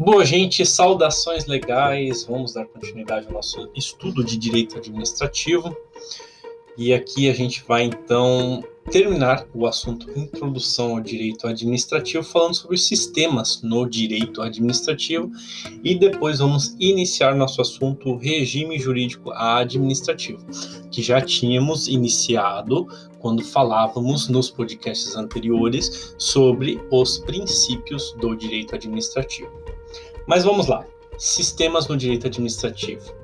[0.00, 2.22] Boa, gente, saudações legais.
[2.22, 5.76] Vamos dar continuidade ao nosso estudo de direito administrativo.
[6.76, 12.76] E aqui a gente vai então terminar o assunto Introdução ao Direito Administrativo, falando sobre
[12.76, 15.32] os sistemas no direito administrativo,
[15.82, 20.46] e depois vamos iniciar nosso assunto Regime Jurídico Administrativo,
[20.92, 22.86] que já tínhamos iniciado
[23.18, 29.50] quando falávamos nos podcasts anteriores sobre os princípios do direito administrativo.
[30.28, 30.84] Mas vamos lá.
[31.16, 33.14] Sistemas no direito administrativo.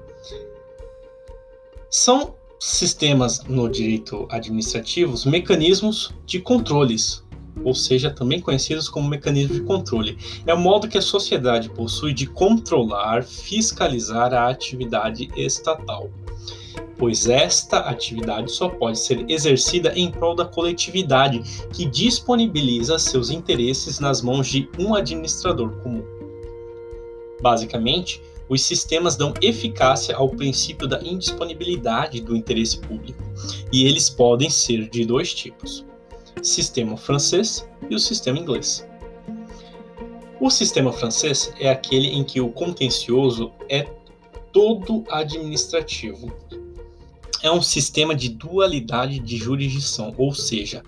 [1.90, 7.22] São sistemas no direito administrativo mecanismos de controles,
[7.62, 10.18] ou seja, também conhecidos como mecanismos de controle.
[10.46, 16.10] É o modo que a sociedade possui de controlar, fiscalizar a atividade estatal
[16.96, 23.98] pois esta atividade só pode ser exercida em prol da coletividade, que disponibiliza seus interesses
[23.98, 26.13] nas mãos de um administrador comum.
[27.44, 33.22] Basicamente, os sistemas dão eficácia ao princípio da indisponibilidade do interesse público,
[33.70, 35.84] e eles podem ser de dois tipos:
[36.42, 38.88] sistema francês e o sistema inglês.
[40.40, 43.82] O sistema francês é aquele em que o contencioso é
[44.50, 46.32] todo administrativo,
[47.42, 50.82] é um sistema de dualidade de jurisdição, ou seja,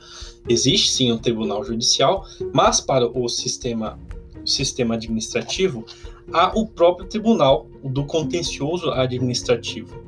[0.48, 4.00] existe sim um tribunal judicial, mas para o sistema,
[4.42, 5.84] o sistema administrativo
[6.32, 10.06] há o próprio tribunal do contencioso administrativo.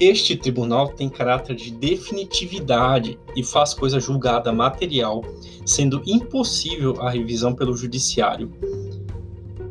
[0.00, 5.22] Este tribunal tem caráter de definitividade e faz coisa julgada material,
[5.66, 8.50] sendo impossível a revisão pelo judiciário.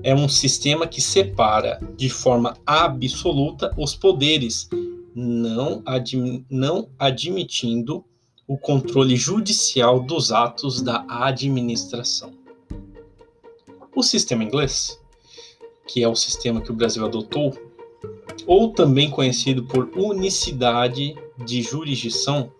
[0.04, 4.70] É um sistema que separa de forma absoluta os poderes
[5.16, 5.84] não,
[6.50, 8.06] não admitindo
[8.48, 12.32] o controle judicial dos atos da administração.
[13.96, 15.00] O sistema inglês,
[15.90, 17.52] que é o sistema que o Brasil adotou,
[18.46, 22.52] ou também conhecido por unicidade de jurisdição,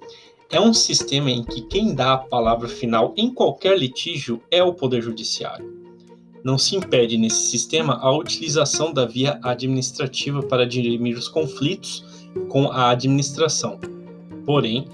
[0.52, 4.74] é um sistema em que quem dá a palavra final em qualquer litígio é o
[4.74, 5.78] Poder Judiciário.
[6.44, 12.04] Não se impede nesse sistema a utilização da via administrativa para dirimir os conflitos
[12.48, 13.80] com a administração.
[14.44, 14.88] Porém,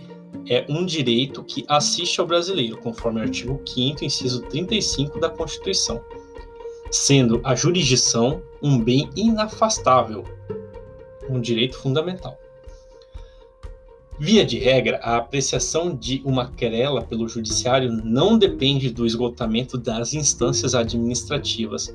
[0.45, 6.03] é um direito que assiste ao brasileiro, conforme o artigo 5 inciso 35 da Constituição,
[6.95, 10.23] sendo a jurisdição um bem inafastável,
[11.29, 12.39] um direito fundamental.
[14.17, 20.13] Via de regra, a apreciação de uma querela pelo judiciário não depende do esgotamento das
[20.13, 21.93] instâncias administrativas,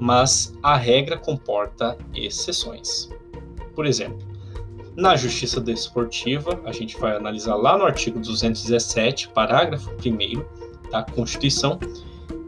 [0.00, 3.10] mas a regra comporta exceções.
[3.74, 4.26] Por exemplo,
[4.96, 11.78] na justiça desportiva, a gente vai analisar lá no artigo 217, parágrafo 1 da Constituição,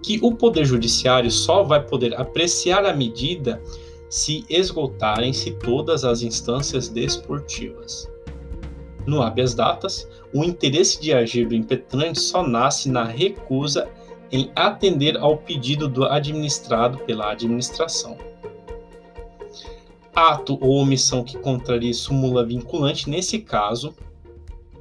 [0.04, 3.62] que o Poder Judiciário só vai poder apreciar a medida
[4.10, 8.06] se esgotarem-se todas as instâncias desportivas.
[9.06, 13.88] No habeas datas, o interesse de agir do impetrante só nasce na recusa
[14.30, 18.18] em atender ao pedido do administrado pela administração
[20.14, 23.94] ato ou omissão que contraria súmula vinculante, nesse caso,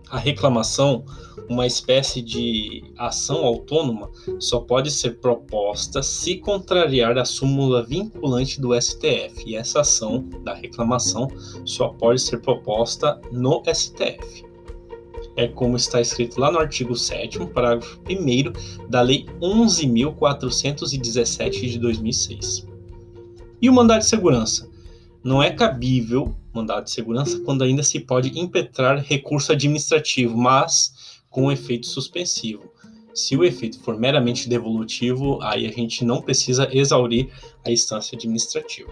[0.09, 1.03] a reclamação,
[1.49, 4.09] uma espécie de ação autônoma,
[4.39, 9.43] só pode ser proposta se contrariar a súmula vinculante do STF.
[9.45, 11.27] E essa ação da reclamação
[11.65, 14.45] só pode ser proposta no STF.
[15.35, 22.67] É como está escrito lá no artigo 7, parágrafo 1 da Lei 11.417 de 2006.
[23.61, 24.71] E o mandado de segurança?
[25.23, 31.51] não é cabível mandado de segurança quando ainda se pode impetrar recurso administrativo, mas com
[31.51, 32.71] efeito suspensivo.
[33.13, 37.29] Se o efeito for meramente devolutivo, aí a gente não precisa exaurir
[37.65, 38.91] a instância administrativa.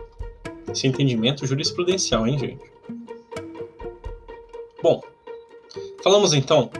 [0.69, 2.71] Esse entendimento jurisprudencial, hein, gente?
[4.81, 5.01] Bom,
[6.03, 6.71] falamos então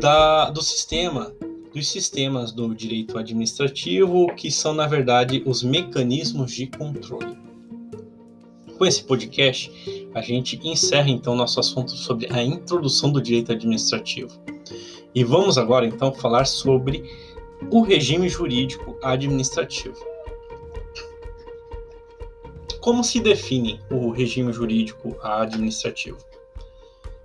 [0.00, 1.32] da, do sistema,
[1.72, 7.36] dos sistemas do direito administrativo, que são, na verdade, os mecanismos de controle.
[8.76, 9.72] Com esse podcast,
[10.12, 14.55] a gente encerra então nosso assunto sobre a introdução do direito administrativo.
[15.16, 17.10] E vamos agora então falar sobre
[17.70, 19.96] o regime jurídico administrativo.
[22.82, 26.18] Como se define o regime jurídico administrativo?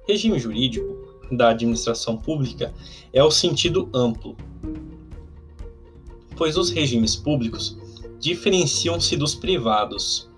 [0.07, 2.73] Regime jurídico da administração pública
[3.11, 4.37] é o sentido amplo,
[6.37, 7.77] pois os regimes públicos
[8.21, 10.30] diferenciam-se dos privados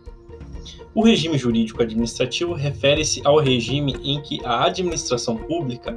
[0.96, 5.96] o regime jurídico administrativo refere-se ao regime em que a administração pública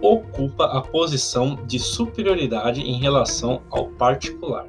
[0.00, 4.68] ocupa a posição de superioridade em relação ao particular.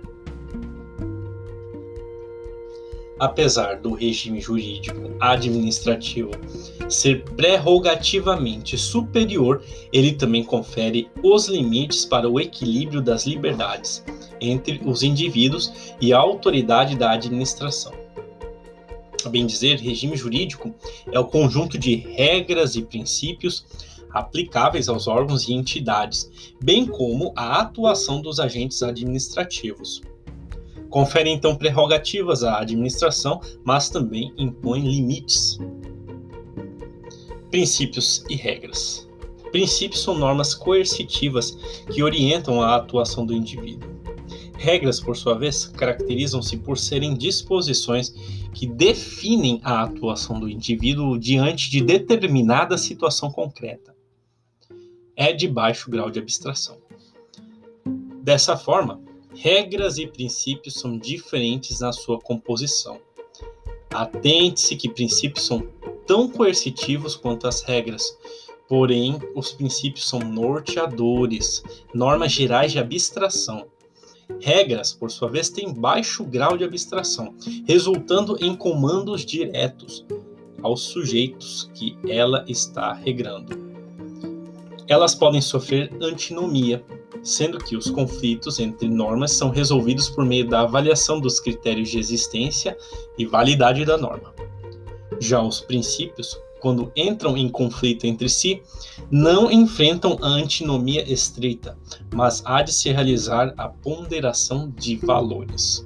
[3.19, 6.31] apesar do regime jurídico administrativo
[6.89, 14.03] ser prerrogativamente superior, ele também confere os limites para o equilíbrio das liberdades
[14.39, 18.06] entre os indivíduos e a autoridade da administração.
[19.25, 20.73] A bem dizer, regime jurídico
[21.11, 23.65] é o conjunto de regras e princípios
[24.11, 26.29] aplicáveis aos órgãos e entidades,
[26.63, 30.01] bem como a atuação dos agentes administrativos.
[30.89, 35.59] Confere então prerrogativas à administração, mas também impõe limites.
[37.51, 39.07] Princípios e regras.
[39.51, 41.57] Princípios são normas coercitivas
[41.91, 43.96] que orientam a atuação do indivíduo.
[44.57, 48.09] Regras, por sua vez, caracterizam-se por serem disposições
[48.53, 53.95] que definem a atuação do indivíduo diante de determinada situação concreta.
[55.15, 56.77] É de baixo grau de abstração.
[58.23, 58.99] Dessa forma,
[59.35, 62.99] regras e princípios são diferentes na sua composição.
[63.91, 65.65] Atente-se que princípios são
[66.05, 68.17] tão coercitivos quanto as regras,
[68.67, 71.63] porém, os princípios são norteadores,
[71.93, 73.67] normas gerais de abstração.
[74.41, 77.33] Regras, por sua vez, têm baixo grau de abstração,
[77.65, 80.05] resultando em comandos diretos
[80.61, 83.67] aos sujeitos que ela está regrando.
[84.87, 86.83] Elas podem sofrer antinomia,
[87.21, 91.99] sendo que os conflitos entre normas são resolvidos por meio da avaliação dos critérios de
[91.99, 92.77] existência
[93.17, 94.33] e validade da norma.
[95.19, 98.61] Já os princípios, quando entram em conflito entre si,
[99.11, 101.77] não enfrentam a antinomia estreita,
[102.13, 105.85] mas há de se realizar a ponderação de valores.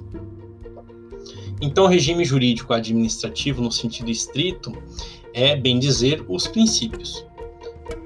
[1.60, 4.72] Então, o regime jurídico administrativo, no sentido estrito,
[5.32, 7.24] é, bem dizer, os princípios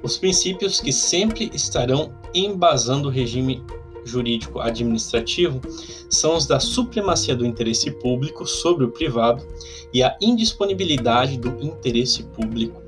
[0.02, 3.62] os princípios que sempre estarão embasando o regime
[4.06, 5.61] jurídico administrativo
[6.08, 9.47] são os da supremacia do interesse público sobre o privado
[9.93, 12.82] e a indisponibilidade do interesse público.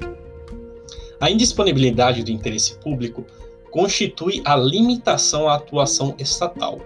[1.21, 3.27] A indisponibilidade do interesse público
[3.71, 6.81] constitui a limitação à atuação estatal,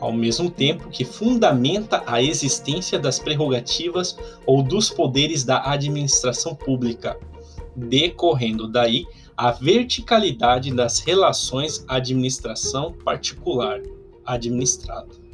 [0.00, 4.16] ao mesmo tempo que fundamenta a existência das prerrogativas
[4.46, 7.18] ou dos poderes da administração pública,
[7.74, 9.04] decorrendo daí
[9.36, 13.80] a verticalidade das relações administração particular
[14.24, 15.24] administrado.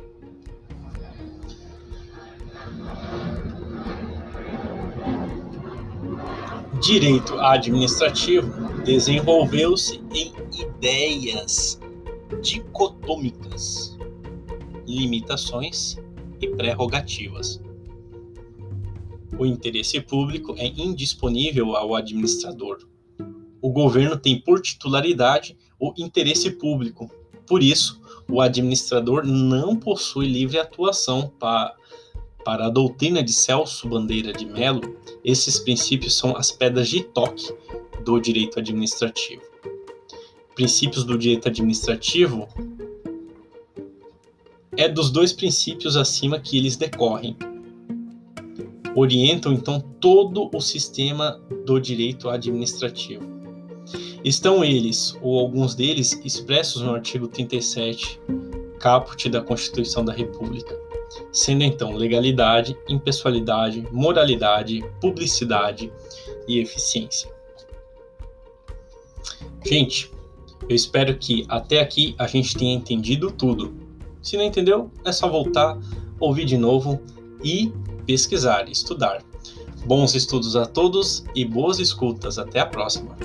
[6.80, 11.78] Direito administrativo desenvolveu-se em ideias
[12.40, 13.98] dicotômicas,
[14.86, 15.98] limitações
[16.40, 17.60] e prerrogativas.
[19.38, 22.78] O interesse público é indisponível ao administrador,
[23.60, 27.10] o governo tem por titularidade o interesse público.
[27.46, 31.74] Por isso, o administrador não possui livre atuação para,
[32.44, 34.96] para a doutrina de Celso Bandeira de Mello.
[35.24, 37.52] Esses princípios são as pedras de toque
[38.04, 39.42] do direito administrativo.
[40.54, 42.46] Princípios do direito administrativo
[44.76, 47.36] é dos dois princípios acima que eles decorrem.
[48.94, 53.39] Orientam então todo o sistema do direito administrativo.
[54.24, 58.20] Estão eles, ou alguns deles, expressos no artigo 37,
[58.78, 60.78] caput da Constituição da República,
[61.32, 65.92] sendo então legalidade, impessoalidade, moralidade, publicidade
[66.46, 67.30] e eficiência.
[69.64, 70.10] Gente,
[70.68, 73.74] eu espero que até aqui a gente tenha entendido tudo.
[74.22, 75.78] Se não entendeu, é só voltar,
[76.18, 77.00] ouvir de novo
[77.42, 77.72] e
[78.06, 79.22] pesquisar, estudar.
[79.86, 82.38] Bons estudos a todos e boas escutas.
[82.38, 83.16] Até a próxima!